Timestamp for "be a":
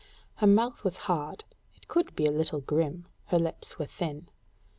2.15-2.31